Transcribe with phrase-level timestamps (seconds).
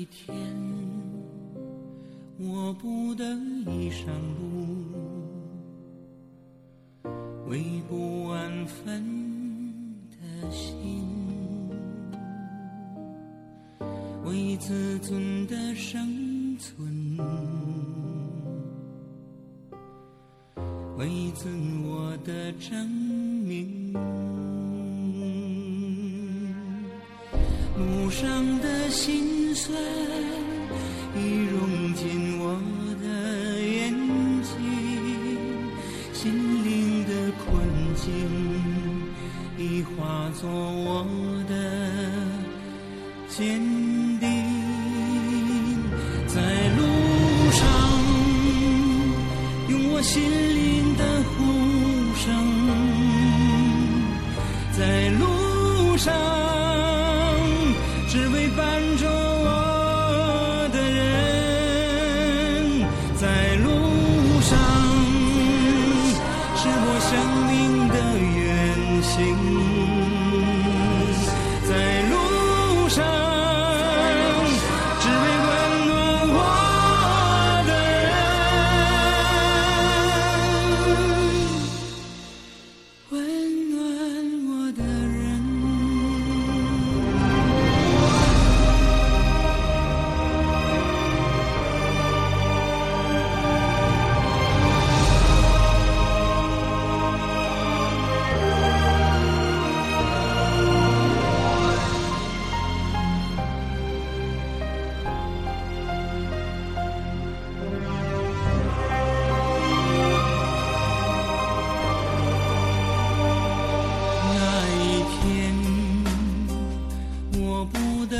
[0.00, 0.34] 一天，
[2.38, 3.22] 我不得
[3.70, 4.06] 已上
[4.40, 4.78] 路，
[7.46, 9.04] 为不安分
[10.08, 11.04] 的心，
[14.24, 17.18] 为自尊的生存，
[20.96, 21.46] 为自
[21.84, 23.92] 我的证明。
[27.76, 29.74] 路上的心酸
[31.16, 32.60] 已融进我
[33.02, 33.06] 的
[33.60, 33.92] 眼
[34.42, 34.54] 睛，
[36.12, 37.12] 心灵的
[37.44, 37.48] 困
[37.96, 38.04] 境
[39.58, 41.04] 已化作我
[41.48, 41.52] 的
[43.28, 43.79] 坚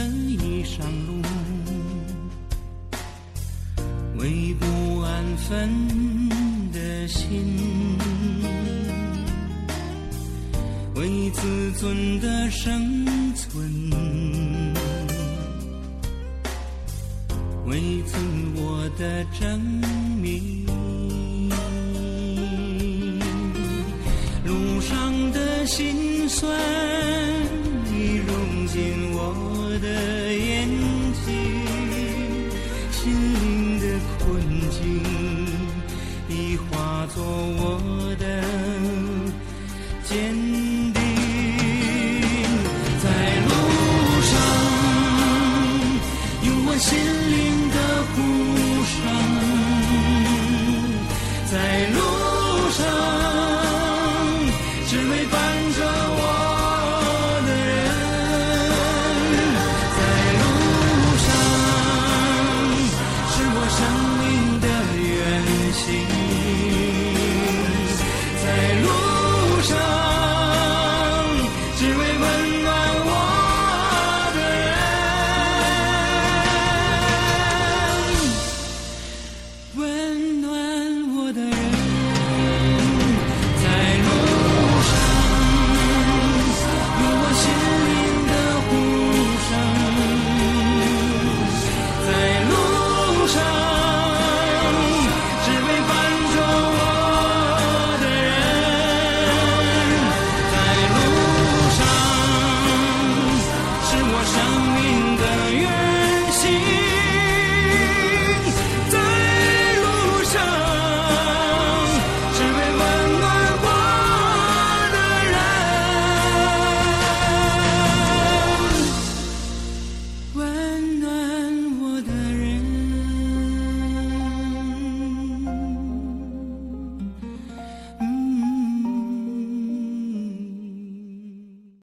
[0.00, 1.20] 人已上路，
[4.16, 5.68] 为不安分
[6.72, 7.98] 的心，
[10.94, 13.90] 为自尊的生存，
[17.66, 18.16] 为自
[18.56, 19.60] 我的证
[20.22, 20.64] 明。
[24.46, 26.89] 路上的心酸。
[33.02, 33.86] 心灵的
[34.18, 34.28] 困
[34.68, 35.02] 境，
[36.28, 38.44] 已化作我的
[40.04, 40.69] 坚定。